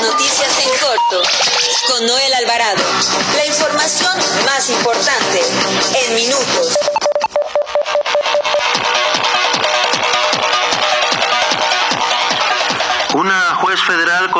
Noticias 0.00 0.58
en 0.58 0.68
corto 0.78 1.22
con 1.86 2.06
Noel 2.06 2.34
Alvarado. 2.34 2.82
La 3.34 3.46
información 3.46 4.18
más 4.44 4.68
importante 4.68 5.40
en 6.04 6.14
minutos. 6.14 6.75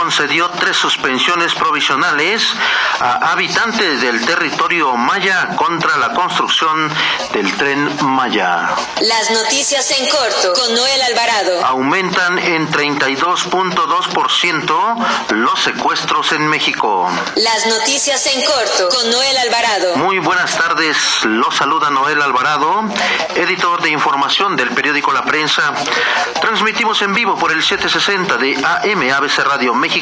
Concedió 0.06 0.46
tres 0.50 0.76
suspensiones 0.76 1.52
provisionales 1.56 2.54
a 3.00 3.32
habitantes 3.32 4.00
del 4.00 4.24
territorio 4.24 4.96
maya 4.96 5.48
contra 5.56 5.96
la 5.96 6.12
construcción 6.12 6.88
del 7.32 7.52
tren 7.56 7.90
Maya. 8.04 8.70
Las 9.00 9.32
noticias 9.32 9.90
en 9.98 10.08
corto 10.08 10.52
con 10.52 10.76
Noel 10.76 11.02
Alvarado. 11.02 11.66
Aumentan 11.66 12.38
en 12.38 12.70
32.2% 12.70 15.06
los 15.30 15.58
secuestros 15.58 16.30
en 16.30 16.46
México. 16.46 17.10
Las 17.34 17.66
noticias 17.66 18.24
en 18.26 18.44
corto 18.44 18.88
con 18.90 19.10
Noel 19.10 19.36
Alvarado. 19.38 19.96
Muy 19.96 20.20
buenas 20.20 20.56
tardes, 20.56 21.24
los 21.24 21.56
saluda 21.56 21.90
Noel 21.90 22.22
Alvarado, 22.22 22.84
editor 23.34 23.82
de 23.82 23.90
información 23.90 24.54
del 24.54 24.70
periódico 24.70 25.12
La 25.12 25.24
Prensa. 25.24 25.74
Transmitimos 26.40 27.02
en 27.02 27.12
vivo 27.12 27.36
por 27.36 27.50
el 27.50 27.60
760 27.60 28.36
de 28.36 28.56
AM 28.56 29.10
ABC 29.10 29.44
Radio 29.44 29.74
México, 29.74 29.95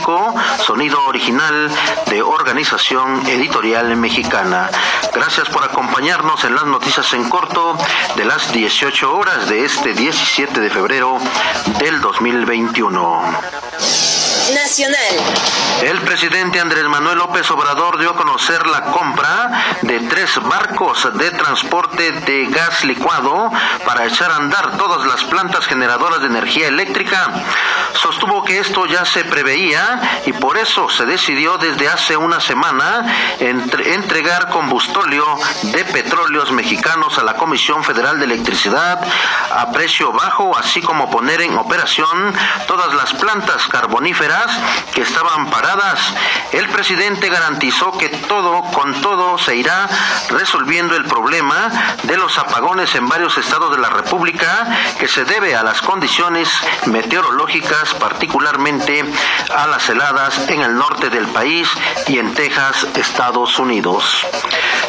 sonido 0.59 0.99
original 1.07 1.71
de 2.11 2.21
Organización 2.21 3.25
Editorial 3.29 3.97
Mexicana. 3.97 4.69
Gracias 5.15 5.49
por 5.49 5.63
acompañarnos 5.63 6.43
en 6.45 6.57
las 6.57 6.65
noticias 6.65 7.13
en 7.15 7.29
corto 7.29 7.77
de 8.17 8.25
las 8.25 8.53
18 8.53 9.15
horas 9.15 9.49
de 9.49 9.65
este 9.65 9.95
17 9.95 10.61
de 10.61 10.71
febrero 10.71 11.19
del 11.79 12.01
2021. 12.01 14.14
Nacional. 14.53 15.17
El 15.83 16.01
presidente 16.03 16.61
Andrés 16.61 16.85
Manuel 16.85 17.19
López 17.19 17.51
Obrador 17.51 17.99
dio 17.99 18.11
a 18.11 18.17
conocer 18.17 18.67
la 18.67 18.83
compra 18.83 19.79
de 19.83 20.01
tres 20.01 20.39
barcos 20.43 21.09
de 21.15 21.31
transporte 21.31 22.13
de 22.13 22.47
gas 22.47 22.85
licuado 22.85 23.51
para 23.85 24.05
echar 24.07 24.31
a 24.31 24.37
andar 24.37 24.77
todas 24.77 25.07
las 25.07 25.25
plantas 25.25 25.67
generadoras 25.67 26.21
de 26.21 26.27
energía 26.27 26.69
eléctrica. 26.69 27.33
Sostuvo 27.95 28.45
que 28.45 28.59
esto 28.59 28.87
ya 28.87 29.05
se 29.05 29.25
preveía 29.25 30.21
y 30.27 30.33
por 30.33 30.59
eso 30.59 30.89
se 30.91 31.07
decidió 31.07 31.57
desde 31.59 31.89
hace 31.89 32.17
una 32.17 32.41
semana 32.41 33.37
entre- 33.39 33.95
entregar 33.95 34.49
combustóleo 34.51 35.39
de 35.63 35.85
petróleos 35.87 36.51
mexicanos 36.53 37.19
a 37.19 37.23
la 37.25 37.35
Comisión 37.37 37.83
Federal 37.85 38.19
de 38.19 38.25
Electricidad 38.27 39.01
a 39.55 39.71
precio 39.73 40.13
bajo, 40.13 40.57
así 40.59 40.83
como 40.83 41.11
poner 41.11 41.41
en 41.41 41.57
operación 41.57 42.35
todas 42.67 42.93
las 42.95 43.13
plantas 43.15 43.67
carboníferas 43.69 44.34
que 44.93 45.03
estaban 45.03 45.51
paradas. 45.51 46.01
El 46.53 46.69
presidente 46.69 47.29
garantizó 47.29 47.97
que 47.97 48.09
todo, 48.09 48.63
con 48.73 49.01
todo, 49.01 49.39
se 49.39 49.57
irá 49.57 49.89
resolviendo 50.31 50.97
el 50.97 51.05
problema 51.05 51.71
de 52.03 52.17
los 52.17 52.37
apagones 52.39 52.95
en 52.95 53.09
varios 53.09 53.37
estados 53.39 53.71
de 53.71 53.81
la 53.81 53.91
República 53.91 54.67
que 54.99 55.09
se 55.09 55.25
debe 55.25 55.55
a 55.57 55.63
las 55.63 55.81
condiciones 55.83 56.49
meteorológicas, 56.87 57.95
particularmente 57.95 59.05
a 59.55 59.67
las 59.67 59.89
heladas 59.89 60.49
en 60.49 60.63
el 60.63 60.77
norte 60.77 61.11
del 61.11 61.27
país 61.29 61.69
y 62.09 62.19
en 62.19 62.35
Texas, 62.35 62.87
Estados 62.95 63.59
Unidos. 63.59 64.25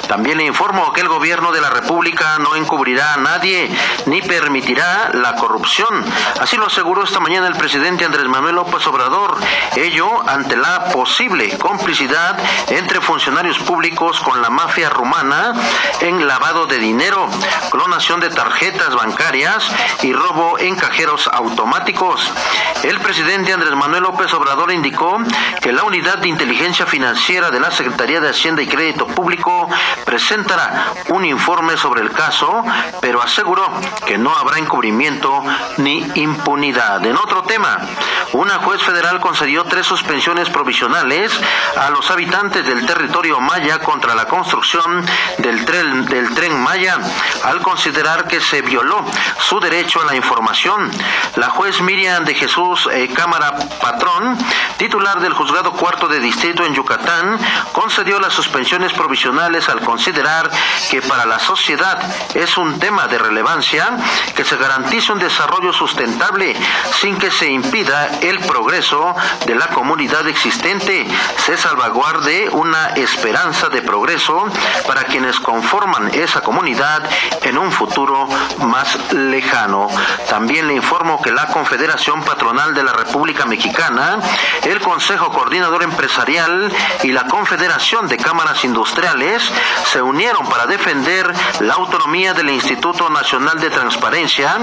También 0.08 0.38
le 0.38 0.46
informo 0.46 0.94
que 0.94 1.02
el 1.02 1.08
gobierno 1.08 1.52
de 1.52 1.62
la 1.62 1.70
República 1.70 2.38
no 2.40 2.56
encubrirá 2.56 3.14
a 3.14 3.18
nadie 3.18 3.70
ni 4.06 4.22
permitirá 4.22 5.10
la 5.14 5.36
corrupción. 5.36 6.04
Así 6.40 6.58
lo 6.58 6.68
aseguró 6.68 7.04
esta 7.04 7.20
mañana 7.20 7.48
el 7.48 7.56
presidente 7.56 8.06
Andrés 8.06 8.28
Manuel 8.28 8.56
López 8.56 8.86
Obrador. 8.88 9.38
Ello 9.76 10.28
ante 10.28 10.56
la 10.56 10.86
posible 10.86 11.58
complicidad 11.58 12.38
entre 12.70 13.02
funcionarios 13.02 13.58
públicos 13.60 14.20
con 14.20 14.42
la 14.42 14.50
mafia 14.50 14.90
rumana 14.90 15.54
en 16.02 16.28
lavado 16.28 16.68
de 16.68 16.78
dinero, 16.78 17.28
clonación 17.72 18.20
de 18.20 18.30
tarjetas 18.30 18.94
bancarias 18.96 19.70
y 20.04 20.14
robo 20.14 20.60
en 20.60 20.76
cajeros 20.76 21.30
automáticos. 21.32 22.32
El 22.84 23.00
presidente 23.00 23.54
Andrés 23.54 23.76
Manuel 23.76 24.04
López 24.04 24.34
Obrador 24.34 24.72
indicó 24.72 25.18
que 25.62 25.72
la 25.72 25.84
unidad 25.84 26.20
de 26.20 26.28
inteligencia 26.28 26.86
financiera 26.86 27.52
de 27.52 27.60
la 27.60 27.72
Secretaría 27.72 28.22
de 28.22 28.30
Hacienda 28.30 28.62
y 28.62 28.68
Crédito 28.68 29.08
Público 29.08 29.68
presentará 30.04 30.94
un 31.10 31.26
informe 31.26 31.78
sobre 31.78 32.02
el 32.02 32.12
caso, 32.12 32.64
pero 33.02 33.22
aseguró 33.22 33.72
que 34.06 34.18
no 34.18 34.36
habrá 34.36 34.58
encubrimiento 34.58 35.44
ni 35.78 36.06
impunidad. 36.16 37.06
En 37.06 37.16
otro 37.16 37.44
tema, 37.44 37.80
una 38.34 38.56
juez 38.60 38.82
federal 38.82 39.20
concedió 39.20 39.64
tres 39.64 39.86
suspensiones 39.86 40.50
provisionales 40.50 41.32
a 41.78 41.90
los 41.90 42.10
habitantes 42.12 42.66
del 42.66 42.86
territorio 42.86 43.40
maya 43.40 43.80
contra 43.80 44.16
la 44.16 44.26
construcción 44.26 45.06
del 45.38 45.66
tren, 45.66 46.62
Maya, 46.62 46.98
al 47.44 47.62
considerar 47.62 48.28
que 48.28 48.40
se 48.40 48.62
violó 48.62 49.06
su 49.40 49.60
derecho 49.60 50.02
a 50.02 50.06
la 50.06 50.16
información. 50.16 50.90
La 51.36 51.50
juez 51.50 51.82
Miriam 51.82 52.26
de 52.26 52.34
Jesús 52.34 52.90
eh, 52.92 53.10
Cámara 53.14 53.56
Patrón, 53.82 54.38
titular 54.78 55.20
del 55.20 55.34
juzgado 55.34 55.74
cuarto 55.74 56.08
de 56.08 56.20
distrito 56.20 56.66
en 56.66 56.74
Yucatán, 56.74 57.38
concedió 57.72 58.20
las 58.20 58.34
suspensiones 58.34 58.94
provisionales 58.94 59.70
al 59.70 59.82
considerar 59.86 60.50
que 60.90 61.02
para 61.02 61.26
la 61.26 61.40
sociedad 61.40 62.00
es 62.34 62.58
un 62.58 62.80
tema 62.80 63.08
de 63.08 63.18
relevancia 63.18 63.98
que 64.36 64.44
se 64.44 64.58
garantice 64.58 65.12
un 65.12 65.20
desarrollo 65.20 65.74
sustentable 65.74 66.56
sin 67.00 67.18
que 67.18 67.32
se 67.32 67.50
impida 67.50 68.08
el 68.22 68.40
progreso 68.40 69.16
de 69.46 69.56
la 69.56 69.68
comunidad 69.68 70.28
existente, 70.28 71.08
se 71.38 71.58
salvaguarde 71.58 72.50
una 72.50 72.90
esperanza 72.90 73.70
de 73.70 73.82
progreso 73.82 74.46
para 74.88 75.04
quienes 75.04 75.40
conforman 75.40 76.12
esa 76.14 76.42
comunidad 76.42 77.04
en 77.42 77.58
un 77.58 77.72
futuro 77.72 78.28
más 78.60 79.12
lejano. 79.14 79.88
También 80.30 80.68
le 80.68 80.76
informo 80.76 81.22
que 81.22 81.32
la 81.32 81.48
Confederación 81.48 82.24
Patronal 82.24 82.74
de 82.74 82.84
la 82.84 82.94
República 82.94 83.46
Mexicana, 83.46 84.20
el 84.64 84.80
Consejo 84.80 85.32
Coordinador 85.32 85.84
Empresarial 85.84 86.72
y 87.04 87.12
la 87.12 87.26
Confederación 87.28 88.08
de 88.08 88.18
Cámaras 88.18 88.64
Industriales 88.64 89.44
se 89.86 90.02
unieron 90.02 90.48
para 90.50 90.66
defender 90.78 91.34
la 91.62 91.76
autonomía 91.76 92.34
del 92.34 92.50
Instituto 92.50 93.10
Nacional 93.10 93.60
de 93.62 93.70
Transparencia, 93.70 94.58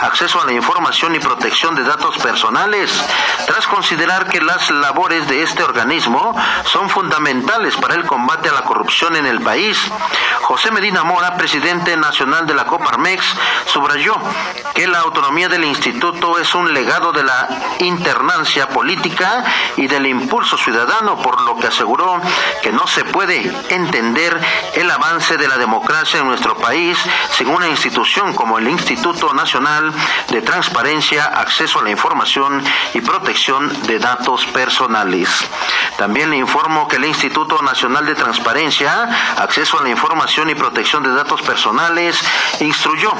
acceso 0.00 0.40
a 0.40 0.46
la 0.46 0.52
información 0.52 1.14
y 1.14 1.18
protección 1.18 1.74
de 1.74 1.82
datos 1.82 2.16
personales, 2.18 2.90
tras 3.46 3.66
considerar 3.66 4.26
que 4.28 4.40
las 4.40 4.70
labores 4.70 5.28
de 5.28 5.42
este 5.42 5.62
organismo 5.62 6.34
son 6.64 6.88
fundamentales 6.88 7.76
para 7.76 7.94
el 7.94 8.06
combate 8.06 8.48
a 8.48 8.52
la 8.52 8.62
corrupción 8.62 9.14
en 9.16 9.26
el 9.26 9.42
país. 9.42 9.78
José 10.40 10.70
Medina 10.70 11.04
Mora, 11.04 11.36
presidente 11.36 11.96
nacional 11.98 12.46
de 12.46 12.54
la 12.54 12.64
Coparmex, 12.64 13.22
subrayó 13.66 14.16
que 14.74 14.86
la 14.86 15.00
autonomía 15.00 15.50
del 15.50 15.64
instituto 15.64 16.38
es 16.38 16.54
un 16.54 16.72
legado 16.72 17.12
de 17.12 17.24
la 17.24 17.48
internancia 17.80 18.68
política 18.68 19.44
y 19.76 19.86
del 19.86 20.06
impulso 20.06 20.56
ciudadano, 20.56 21.20
por 21.20 21.42
lo 21.42 21.56
que 21.56 21.66
aseguró 21.66 22.20
que 22.62 22.72
no 22.72 22.86
se 22.86 23.04
puede 23.04 23.52
entender 23.68 24.40
el 24.74 24.90
avance 24.90 25.36
de 25.36 25.48
la 25.48 25.57
democracia 25.58 26.20
en 26.20 26.26
nuestro 26.26 26.56
país 26.56 26.98
sin 27.32 27.48
una 27.48 27.68
institución 27.68 28.34
como 28.34 28.58
el 28.58 28.68
Instituto 28.68 29.34
Nacional 29.34 29.92
de 30.30 30.42
Transparencia, 30.42 31.24
Acceso 31.24 31.80
a 31.80 31.82
la 31.82 31.90
Información 31.90 32.62
y 32.94 33.00
Protección 33.00 33.68
de 33.82 33.98
Datos 33.98 34.46
Personales. 34.46 35.28
También 35.98 36.30
le 36.30 36.36
informo 36.36 36.86
que 36.86 36.94
el 36.94 37.06
Instituto 37.06 37.60
Nacional 37.60 38.06
de 38.06 38.14
Transparencia, 38.14 39.08
Acceso 39.36 39.80
a 39.80 39.82
la 39.82 39.88
Información 39.88 40.48
y 40.48 40.54
Protección 40.54 41.02
de 41.02 41.12
Datos 41.12 41.42
Personales 41.42 42.22
instruyó 42.60 43.12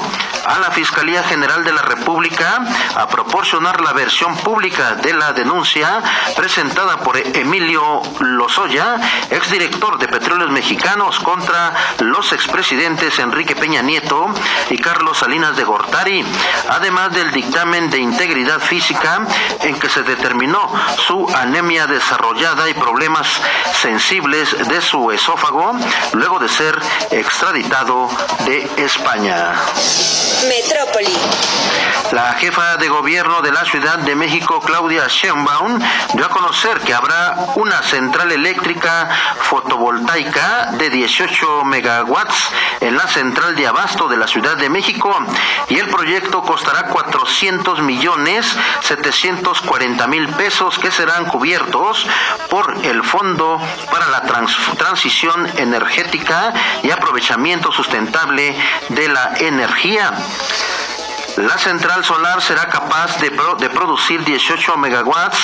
a 0.45 0.59
la 0.59 0.71
Fiscalía 0.71 1.21
General 1.23 1.65
de 1.65 1.73
la 1.73 1.81
República 1.81 2.65
a 2.95 3.05
proporcionar 3.09 3.81
la 3.81 3.91
versión 3.91 4.33
pública 4.37 4.95
de 4.95 5.13
la 5.13 5.33
denuncia 5.33 6.01
presentada 6.37 7.01
por 7.01 7.17
Emilio 7.17 8.01
Lozoya, 8.21 8.95
exdirector 9.29 9.97
de 9.97 10.07
Petróleos 10.07 10.49
Mexicanos, 10.49 11.19
contra 11.19 11.73
los 11.99 12.31
expresidentes 12.31 13.19
Enrique 13.19 13.57
Peña 13.57 13.81
Nieto 13.81 14.27
y 14.69 14.77
Carlos 14.77 15.17
Salinas 15.17 15.57
de 15.57 15.65
Gortari, 15.65 16.23
además 16.69 17.11
del 17.13 17.31
dictamen 17.31 17.89
de 17.89 17.97
integridad 17.97 18.61
física 18.61 19.27
en 19.63 19.77
que 19.77 19.89
se 19.89 20.03
determinó 20.03 20.71
su 21.05 21.27
anemia 21.35 21.85
desarrollada 21.85 22.68
y 22.69 22.73
problemas 22.73 23.41
sensibles 23.73 24.55
de 24.67 24.81
su 24.81 25.11
esófago 25.11 25.73
luego 26.13 26.39
de 26.39 26.49
ser 26.49 26.79
extraditado 27.11 28.09
de 28.45 28.69
España. 28.77 29.55
Metrópoli. 30.47 31.13
La 32.11 32.33
jefa 32.33 32.77
de 32.77 32.89
gobierno 32.89 33.41
de 33.41 33.51
la 33.51 33.65
Ciudad 33.65 33.99
de 33.99 34.15
México, 34.15 34.59
Claudia 34.61 35.07
Sheinbaum, 35.07 35.79
dio 36.13 36.25
a 36.25 36.29
conocer 36.29 36.79
que 36.79 36.93
habrá 36.93 37.35
una 37.55 37.83
central 37.83 38.31
eléctrica 38.31 39.07
fotovoltaica 39.41 40.71
de 40.77 40.89
18 40.89 41.63
megawatts 41.65 42.51
en 42.81 42.97
la 42.97 43.07
central 43.07 43.55
de 43.55 43.67
abasto 43.67 44.07
de 44.07 44.17
la 44.17 44.27
Ciudad 44.27 44.57
de 44.57 44.69
México 44.69 45.15
y 45.67 45.77
el 45.77 45.87
proyecto 45.89 46.41
costará 46.41 46.87
400 46.87 47.81
millones 47.81 48.57
740 48.81 50.07
mil 50.07 50.27
pesos 50.29 50.79
que 50.79 50.91
serán 50.91 51.25
cubiertos 51.25 52.07
por 52.49 52.75
el 52.83 53.03
Fondo 53.03 53.61
para 53.91 54.07
la 54.07 54.23
Transición 54.77 55.47
Energética 55.57 56.53
y 56.81 56.89
Aprovechamiento 56.89 57.71
Sustentable 57.71 58.55
de 58.89 59.09
la 59.09 59.33
Energía. 59.39 60.11
Thank 60.29 60.83
you. 60.83 60.88
La 61.37 61.57
central 61.57 62.03
solar 62.03 62.41
será 62.41 62.67
capaz 62.67 63.17
de, 63.19 63.29
producir 63.69 64.23
18 64.23 64.77
megawatts, 64.77 65.37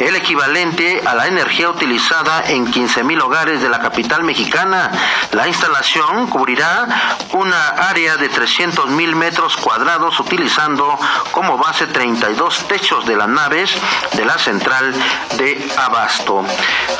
el 0.00 0.16
equivalente 0.16 1.02
a 1.04 1.14
la 1.14 1.26
energía 1.26 1.68
utilizada 1.68 2.44
en 2.46 2.66
15.000 2.66 3.22
hogares 3.22 3.60
de 3.60 3.68
la 3.68 3.80
capital 3.80 4.22
mexicana. 4.22 4.90
La 5.32 5.48
instalación 5.48 6.26
cubrirá 6.28 6.86
una 7.32 7.68
área 7.68 8.16
de 8.16 8.30
300.000 8.30 9.14
metros 9.14 9.56
cuadrados 9.56 10.18
utilizando 10.20 10.98
como 11.30 11.58
base 11.58 11.86
32 11.86 12.68
techos 12.68 13.06
de 13.06 13.16
las 13.16 13.28
naves 13.28 13.70
de 14.14 14.24
la 14.24 14.38
central 14.38 14.94
de 15.36 15.70
Abasto. 15.76 16.44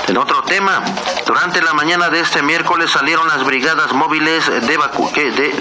En 0.09 0.17
otro 0.19 0.43
tema, 0.43 0.83
durante 1.27 1.63
la 1.63 1.73
mañana 1.73 2.11
de 2.11 2.21
este 2.21 2.43
miércoles 2.43 2.91
salieron 2.91 3.27
las 3.29 3.45
brigadas 3.45 3.93
móviles 3.93 4.51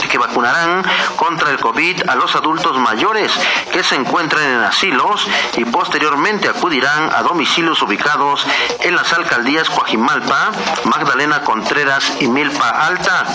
que 0.10 0.18
vacunarán 0.18 0.84
contra 1.16 1.52
el 1.52 1.60
COVID 1.60 2.10
a 2.10 2.16
los 2.16 2.36
adultos 2.36 2.81
mayores 2.82 3.32
que 3.72 3.84
se 3.84 3.96
encuentran 3.96 4.44
en 4.44 4.60
asilos 4.62 5.28
y 5.58 5.66
posteriormente 5.66 6.50
acudirán 6.50 7.10
a 7.14 7.24
domicilios 7.24 7.82
ubicados 7.82 8.46
en 8.82 8.96
las 8.96 9.12
alcaldías 9.14 9.70
Coajimalpa, 9.70 10.52
Magdalena 10.86 11.42
Contreras 11.42 12.14
y 12.20 12.28
Milpa 12.28 12.70
Alta. 12.70 13.26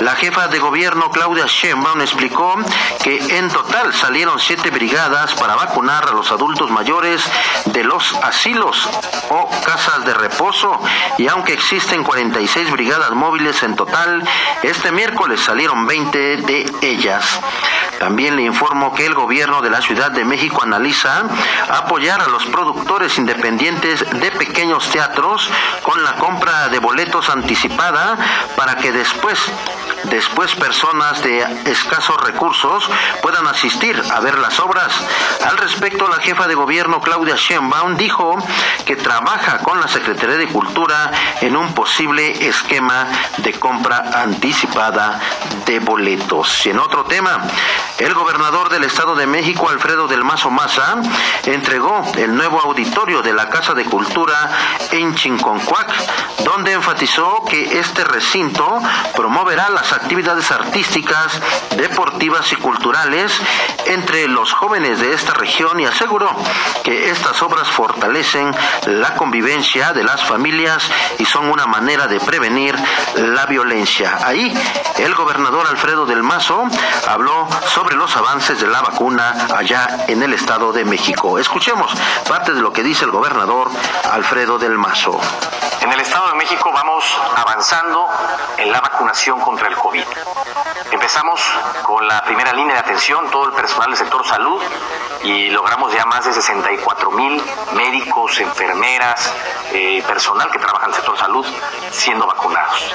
La 0.00 0.16
jefa 0.16 0.48
de 0.48 0.58
gobierno 0.58 1.10
Claudia 1.10 1.46
Sheinbaum 1.46 2.00
explicó 2.00 2.56
que 3.02 3.38
en 3.38 3.48
total 3.48 3.94
salieron 3.94 4.38
siete 4.40 4.70
brigadas 4.70 5.34
para 5.34 5.54
vacunar 5.54 6.08
a 6.08 6.12
los 6.12 6.30
adultos 6.32 6.70
mayores 6.70 7.22
de 7.66 7.84
los 7.84 8.14
asilos 8.22 8.88
o 9.30 9.48
casas 9.64 10.04
de 10.04 10.14
reposo 10.14 10.80
y 11.18 11.28
aunque 11.28 11.52
existen 11.52 12.02
46 12.04 12.70
brigadas 12.70 13.12
móviles 13.12 13.62
en 13.62 13.76
total, 13.76 14.22
este 14.62 14.90
miércoles 14.92 15.40
salieron 15.40 15.86
20 15.86 16.36
de 16.38 16.72
ellas. 16.82 17.40
También 18.02 18.34
le 18.34 18.42
informo 18.42 18.92
que 18.92 19.06
el 19.06 19.14
gobierno 19.14 19.62
de 19.62 19.70
la 19.70 19.80
Ciudad 19.80 20.10
de 20.10 20.24
México 20.24 20.60
analiza 20.60 21.22
apoyar 21.68 22.20
a 22.20 22.26
los 22.26 22.44
productores 22.46 23.16
independientes 23.16 24.04
de 24.18 24.32
pequeños 24.32 24.90
teatros 24.90 25.48
con 25.84 26.02
la 26.02 26.14
compra 26.14 26.68
de 26.68 26.80
boletos 26.80 27.28
anticipada 27.30 28.18
para 28.56 28.74
que 28.74 28.90
después 28.90 29.38
después 30.04 30.54
personas 30.56 31.22
de 31.22 31.46
escasos 31.66 32.16
recursos 32.24 32.90
puedan 33.22 33.46
asistir 33.46 34.00
a 34.12 34.20
ver 34.20 34.38
las 34.38 34.58
obras. 34.58 34.92
Al 35.44 35.56
respecto, 35.58 36.08
la 36.08 36.16
jefa 36.16 36.48
de 36.48 36.54
gobierno 36.54 37.00
Claudia 37.00 37.36
Sheinbaum 37.36 37.96
dijo 37.96 38.36
que 38.84 38.96
trabaja 38.96 39.58
con 39.58 39.80
la 39.80 39.88
Secretaría 39.88 40.36
de 40.36 40.48
Cultura 40.48 41.12
en 41.40 41.56
un 41.56 41.72
posible 41.74 42.48
esquema 42.48 43.06
de 43.38 43.52
compra 43.52 44.10
anticipada 44.22 45.20
de 45.66 45.78
boletos. 45.78 46.66
Y 46.66 46.70
en 46.70 46.78
otro 46.78 47.04
tema, 47.04 47.38
el 48.02 48.14
gobernador 48.14 48.68
del 48.68 48.82
Estado 48.82 49.14
de 49.14 49.28
México, 49.28 49.68
Alfredo 49.68 50.08
del 50.08 50.24
Mazo 50.24 50.50
Maza, 50.50 50.96
entregó 51.46 52.02
el 52.16 52.34
nuevo 52.34 52.60
auditorio 52.60 53.22
de 53.22 53.32
la 53.32 53.48
Casa 53.48 53.74
de 53.74 53.84
Cultura 53.84 54.50
en 54.90 55.14
Chinconcuac, 55.14 55.92
donde 56.44 56.72
enfatizó 56.72 57.44
que 57.44 57.78
este 57.78 58.02
recinto 58.02 58.80
promoverá 59.14 59.70
las 59.70 59.92
actividades 59.92 60.50
artísticas, 60.50 61.40
deportivas 61.76 62.50
y 62.52 62.56
culturales 62.56 63.40
entre 63.86 64.26
los 64.26 64.52
jóvenes 64.52 64.98
de 64.98 65.14
esta 65.14 65.34
región 65.34 65.78
y 65.78 65.84
aseguró 65.84 66.34
que 66.82 67.10
estas 67.10 67.40
obras 67.42 67.68
fortalecen 67.68 68.52
la 68.86 69.14
convivencia 69.14 69.92
de 69.92 70.02
las 70.02 70.24
familias 70.24 70.90
y 71.18 71.24
son 71.24 71.46
una 71.46 71.66
manera 71.66 72.08
de 72.08 72.18
prevenir 72.18 72.74
la 73.16 73.46
violencia. 73.46 74.18
Ahí 74.24 74.52
el 74.98 75.14
gobernador 75.14 75.66
Alfredo 75.68 76.04
del 76.04 76.22
Mazo 76.22 76.64
habló 77.06 77.48
sobre 77.66 77.91
los 77.96 78.16
avances 78.16 78.60
de 78.60 78.66
la 78.66 78.80
vacuna 78.80 79.46
allá 79.54 80.04
en 80.08 80.22
el 80.22 80.34
Estado 80.34 80.72
de 80.72 80.84
México. 80.84 81.38
Escuchemos 81.38 81.92
parte 82.28 82.52
de 82.52 82.60
lo 82.60 82.72
que 82.72 82.82
dice 82.82 83.04
el 83.04 83.10
gobernador 83.10 83.70
Alfredo 84.10 84.58
del 84.58 84.78
Mazo. 84.78 85.20
En 85.80 85.92
el 85.92 86.00
Estado 86.00 86.28
de 86.28 86.34
México 86.34 86.70
vamos 86.72 87.04
avanzando 87.36 88.08
en 88.56 88.70
la 88.70 88.80
vacunación 88.80 89.40
contra 89.40 89.68
el 89.68 89.74
COVID. 89.76 90.04
Empezamos 90.90 91.40
con 91.82 92.06
la 92.06 92.22
primera 92.22 92.52
línea 92.52 92.74
de 92.74 92.80
atención, 92.80 93.30
todo 93.30 93.46
el 93.46 93.52
personal 93.52 93.88
del 93.90 93.98
sector 93.98 94.26
salud, 94.26 94.62
y 95.24 95.50
logramos 95.50 95.92
ya 95.92 96.04
más 96.06 96.24
de 96.24 96.32
64 96.32 97.10
mil 97.10 97.42
médicos, 97.74 98.38
enfermeras, 98.40 99.32
eh, 99.72 100.02
personal 100.06 100.50
que 100.50 100.58
trabaja 100.58 100.84
en 100.84 100.90
el 100.90 100.96
sector 100.96 101.18
salud 101.18 101.46
siendo 101.90 102.26
vacunados. 102.26 102.94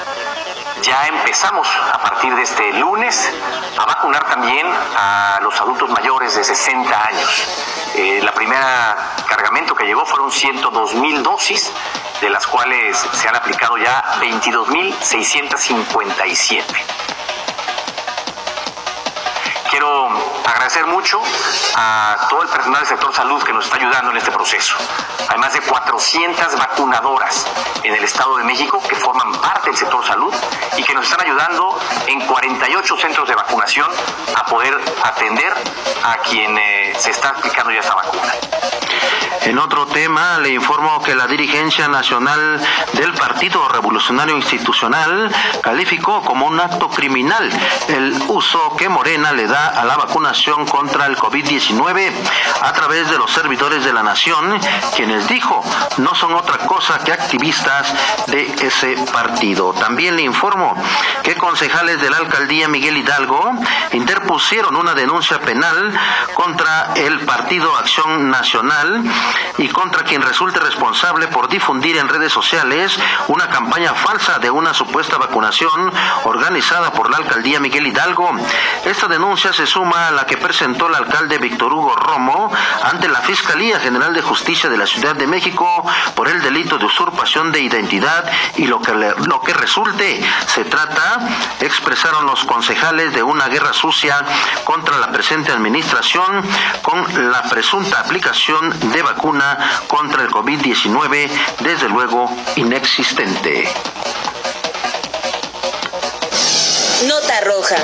Ya 0.82 1.08
empezamos 1.08 1.68
a 1.92 1.98
partir 1.98 2.34
de 2.34 2.42
este 2.42 2.72
lunes 2.74 3.32
a 3.76 3.84
vacunar 3.84 4.24
también 4.28 4.66
a 4.96 5.40
los 5.42 5.60
adultos 5.60 5.90
mayores 5.90 6.36
de 6.36 6.44
60 6.44 7.06
años. 7.06 7.48
Eh, 7.94 8.20
la 8.22 8.32
primera 8.32 8.96
cargamento 9.28 9.74
que 9.74 9.84
llegó 9.84 10.04
fueron 10.06 10.30
102 10.30 10.94
mil 10.94 11.22
dosis, 11.22 11.70
de 12.20 12.30
las 12.30 12.46
cuales 12.46 12.96
se 13.12 13.28
han 13.28 13.36
aplicado 13.36 13.76
ya 13.76 14.02
22 14.20 14.68
mil 14.68 14.94
657 15.00 17.17
agradecer 20.48 20.86
mucho 20.86 21.20
a 21.74 22.26
todo 22.28 22.42
el 22.42 22.48
personal 22.48 22.80
del 22.80 22.88
sector 22.88 23.14
salud 23.14 23.42
que 23.42 23.52
nos 23.52 23.64
está 23.64 23.76
ayudando 23.76 24.10
en 24.10 24.16
este 24.16 24.30
proceso. 24.30 24.76
Hay 25.28 25.38
más 25.38 25.52
de 25.52 25.60
400 25.60 26.56
vacunadoras 26.56 27.46
en 27.82 27.94
el 27.94 28.02
Estado 28.02 28.36
de 28.38 28.44
México 28.44 28.82
que 28.88 28.96
forman 28.96 29.32
parte 29.40 29.70
del 29.70 29.76
sector 29.76 30.06
salud 30.06 30.34
y 30.76 30.82
que 30.82 30.94
nos 30.94 31.04
están 31.04 31.20
ayudando 31.20 31.78
en 32.06 32.26
48 32.26 32.96
centros 32.96 33.28
de 33.28 33.34
vacunación 33.34 33.90
a 34.34 34.44
poder 34.46 34.78
atender 35.02 35.52
a 36.04 36.16
quien 36.18 36.56
eh, 36.56 36.77
se 36.98 37.10
está 37.10 37.30
aplicando 37.30 37.70
ya 37.72 37.80
esta 37.80 37.94
vacuna. 37.94 38.32
En 39.42 39.58
otro 39.58 39.86
tema, 39.86 40.38
le 40.38 40.50
informo 40.50 41.02
que 41.02 41.14
la 41.14 41.26
dirigencia 41.26 41.88
nacional 41.88 42.60
del 42.92 43.14
Partido 43.14 43.66
Revolucionario 43.68 44.36
Institucional 44.36 45.30
calificó 45.62 46.20
como 46.22 46.46
un 46.46 46.60
acto 46.60 46.90
criminal 46.90 47.48
el 47.88 48.20
uso 48.28 48.76
que 48.76 48.88
Morena 48.88 49.32
le 49.32 49.46
da 49.46 49.68
a 49.68 49.84
la 49.84 49.96
vacunación 49.96 50.66
contra 50.66 51.06
el 51.06 51.16
COVID-19 51.16 52.12
a 52.62 52.72
través 52.72 53.08
de 53.10 53.16
los 53.16 53.30
servidores 53.30 53.84
de 53.84 53.92
la 53.92 54.02
nación, 54.02 54.60
quienes 54.94 55.28
dijo 55.28 55.62
no 55.98 56.14
son 56.14 56.34
otra 56.34 56.58
cosa 56.66 56.98
que 56.98 57.12
activistas 57.12 57.94
de 58.26 58.46
ese 58.60 58.96
partido. 59.12 59.72
También 59.72 60.16
le 60.16 60.22
informo 60.22 60.74
que 61.22 61.36
concejales 61.36 62.00
de 62.00 62.10
la 62.10 62.18
alcaldía 62.18 62.68
Miguel 62.68 62.98
Hidalgo 62.98 63.52
interpusieron 63.92 64.76
una 64.76 64.94
denuncia 64.94 65.38
penal 65.40 65.92
contra 66.34 66.87
el 66.96 67.20
Partido 67.20 67.76
Acción 67.76 68.30
Nacional 68.30 69.02
y 69.58 69.68
contra 69.68 70.02
quien 70.04 70.22
resulte 70.22 70.60
responsable 70.60 71.28
por 71.28 71.48
difundir 71.48 71.96
en 71.96 72.08
redes 72.08 72.32
sociales 72.32 72.98
una 73.28 73.48
campaña 73.48 73.94
falsa 73.94 74.38
de 74.38 74.50
una 74.50 74.74
supuesta 74.74 75.18
vacunación 75.18 75.92
organizada 76.24 76.92
por 76.92 77.10
la 77.10 77.18
alcaldía 77.18 77.60
Miguel 77.60 77.86
Hidalgo. 77.86 78.30
Esta 78.84 79.08
denuncia 79.08 79.52
se 79.52 79.66
suma 79.66 80.08
a 80.08 80.10
la 80.10 80.26
que 80.26 80.36
presentó 80.36 80.88
el 80.88 80.94
alcalde 80.94 81.38
Víctor 81.38 81.72
Hugo 81.72 81.94
Romo 81.96 82.50
ante 82.82 83.08
la 83.08 83.20
Fiscalía 83.20 83.80
General 83.80 84.12
de 84.14 84.22
Justicia 84.22 84.70
de 84.70 84.78
la 84.78 84.86
Ciudad 84.86 85.14
de 85.14 85.26
México 85.26 85.84
por 86.14 86.28
el 86.28 86.42
delito 86.42 86.78
de 86.78 86.86
usurpación 86.86 87.52
de 87.52 87.60
identidad 87.60 88.30
y 88.56 88.66
lo 88.66 88.80
que, 88.80 88.92
lo 88.92 89.40
que 89.40 89.54
resulte. 89.54 90.22
Se 90.46 90.64
trata, 90.64 91.20
expresaron 91.60 92.26
los 92.26 92.44
concejales, 92.44 92.88
de 93.12 93.22
una 93.22 93.48
guerra 93.48 93.72
sucia 93.72 94.24
contra 94.64 94.98
la 94.98 95.10
presente 95.10 95.52
administración 95.52 96.42
con 96.82 97.30
la 97.30 97.42
presunta 97.42 98.00
aplicación 98.00 98.70
de 98.92 99.02
vacuna 99.02 99.58
contra 99.86 100.22
el 100.22 100.30
COVID-19, 100.30 101.28
desde 101.60 101.88
luego 101.88 102.30
inexistente. 102.56 103.68
Nota 107.06 107.40
roja. 107.42 107.76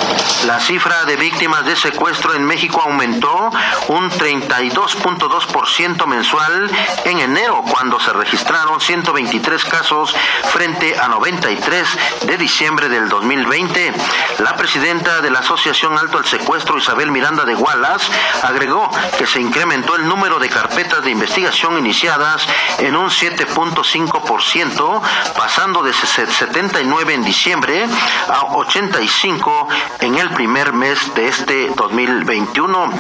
La 0.45 0.59
cifra 0.59 1.05
de 1.05 1.15
víctimas 1.15 1.65
de 1.65 1.77
secuestro 1.77 2.35
en 2.35 2.45
México 2.45 2.83
aumentó 2.83 3.49
un 3.87 4.11
32.2% 4.11 6.07
mensual 6.07 6.69
en 7.05 7.21
enero, 7.21 7.63
cuando 7.71 8.01
se 8.01 8.13
registraron 8.13 8.81
123 8.81 9.65
casos 9.67 10.13
frente 10.53 10.99
a 10.99 11.07
93 11.07 11.89
de 12.27 12.37
diciembre 12.37 12.89
del 12.89 13.09
2020. 13.09 13.93
La 14.41 14.57
presidenta 14.57 15.21
de 15.21 15.31
la 15.31 15.39
Asociación 15.39 15.97
Alto 15.97 16.19
al 16.19 16.27
Secuestro, 16.27 16.79
Isabel 16.79 17.13
Miranda 17.13 17.45
de 17.45 17.55
Wallace, 17.55 18.11
agregó 18.43 18.91
que 19.17 19.29
se 19.29 19.41
incrementó 19.41 19.95
el 19.95 20.09
número 20.09 20.41
de 20.41 20.49
carpetas 20.49 21.05
de 21.05 21.11
investigación 21.11 21.79
iniciadas 21.79 22.49
en 22.79 22.97
un 22.97 23.11
7.5%, 23.11 25.03
pasando 25.37 25.85
de 25.85 25.93
79 25.93 27.15
en 27.15 27.23
diciembre 27.23 27.87
a 28.29 28.41
85 29.05 29.69
en 30.01 30.15
el 30.17 30.31
primer 30.31 30.73
mes 30.73 31.15
de 31.15 31.29
este 31.29 31.69
2021. 31.77 32.91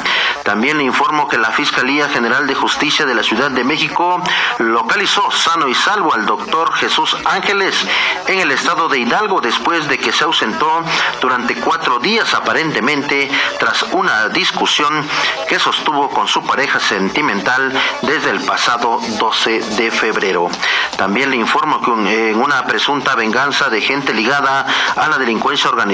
También 0.42 0.76
le 0.76 0.84
informo 0.84 1.28
que 1.28 1.38
la 1.38 1.50
Fiscalía 1.50 2.08
General 2.08 2.46
de 2.46 2.54
Justicia 2.54 3.06
de 3.06 3.14
la 3.14 3.22
Ciudad 3.22 3.50
de 3.50 3.64
México 3.64 4.22
localizó 4.58 5.30
sano 5.30 5.66
y 5.68 5.74
salvo 5.74 6.12
al 6.12 6.26
doctor 6.26 6.72
Jesús 6.74 7.16
Ángeles 7.24 7.74
en 8.26 8.40
el 8.40 8.50
estado 8.50 8.88
de 8.88 8.98
Hidalgo 8.98 9.40
después 9.40 9.88
de 9.88 9.96
que 9.96 10.12
se 10.12 10.24
ausentó 10.24 10.84
durante 11.22 11.54
cuatro 11.54 11.98
días 11.98 12.34
aparentemente 12.34 13.30
tras 13.58 13.82
una 13.92 14.28
discusión 14.28 15.06
que 15.48 15.58
sostuvo 15.58 16.10
con 16.10 16.28
su 16.28 16.44
pareja 16.44 16.80
sentimental 16.80 17.72
desde 18.02 18.30
el 18.30 18.40
pasado 18.42 19.00
12 19.18 19.60
de 19.76 19.90
febrero. 19.90 20.50
También 20.98 21.30
le 21.30 21.36
informo 21.36 21.80
que 21.80 22.30
en 22.30 22.40
una 22.40 22.66
presunta 22.66 23.14
venganza 23.14 23.70
de 23.70 23.80
gente 23.80 24.12
ligada 24.12 24.66
a 24.96 25.08
la 25.08 25.16
delincuencia 25.16 25.70
organizada 25.70 25.93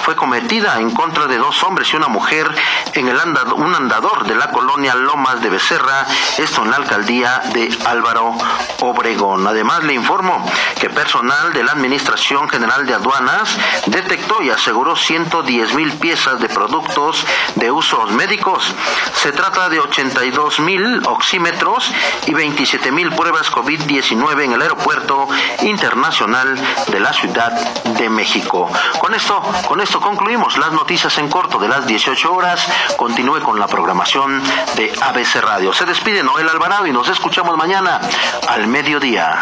fue 0.00 0.14
cometida 0.14 0.80
en 0.80 0.90
contra 0.90 1.26
de 1.26 1.38
dos 1.38 1.62
hombres 1.64 1.92
y 1.92 1.96
una 1.96 2.08
mujer 2.08 2.48
en 2.94 3.08
el 3.08 3.18
un 3.56 3.74
andador 3.74 4.24
de 4.26 4.34
la 4.34 4.50
colonia 4.50 4.94
Lomas 4.94 5.40
de 5.42 5.50
Becerra, 5.50 6.06
esto 6.38 6.62
en 6.62 6.70
la 6.70 6.76
alcaldía 6.76 7.42
de 7.52 7.76
Álvaro 7.84 8.32
Obregón. 8.80 9.46
Además 9.46 9.82
le 9.82 9.94
informo 9.94 10.44
que 10.80 10.88
personal 10.88 11.52
de 11.52 11.64
la 11.64 11.72
Administración 11.72 12.48
General 12.48 12.86
de 12.86 12.94
Aduanas 12.94 13.56
detectó 13.86 14.40
y 14.42 14.50
aseguró 14.50 14.94
110 14.94 15.74
mil 15.74 15.92
piezas 15.94 16.40
de 16.40 16.48
productos 16.48 17.26
de 17.56 17.70
usos 17.70 18.12
médicos. 18.12 18.72
Se 19.14 19.32
trata 19.32 19.68
de 19.68 19.80
82 19.80 20.60
mil 20.60 21.02
oxímetros 21.06 21.90
y 22.26 22.34
27 22.34 22.92
mil 22.92 23.10
pruebas 23.10 23.50
COVID-19 23.50 24.44
en 24.44 24.52
el 24.52 24.62
aeropuerto 24.62 25.28
internacional 25.62 26.56
de 26.86 27.00
la 27.00 27.12
Ciudad 27.12 27.52
de 27.84 28.08
México. 28.08 28.70
Esto, 29.14 29.42
con 29.66 29.80
esto 29.80 30.00
concluimos 30.00 30.56
las 30.58 30.72
noticias 30.72 31.16
en 31.18 31.28
corto 31.28 31.58
de 31.58 31.68
las 31.68 31.86
18 31.86 32.32
horas. 32.32 32.60
Continúe 32.96 33.40
con 33.40 33.58
la 33.58 33.66
programación 33.66 34.42
de 34.76 34.92
ABC 35.00 35.36
Radio. 35.36 35.72
Se 35.72 35.84
despide 35.84 36.22
Noel 36.22 36.48
Alvarado 36.48 36.86
y 36.86 36.92
nos 36.92 37.08
escuchamos 37.08 37.56
mañana 37.56 38.00
al 38.48 38.66
mediodía. 38.66 39.38